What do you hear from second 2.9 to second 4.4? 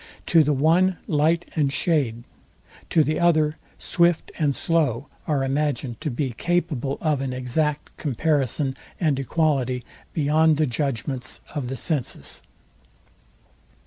the other swift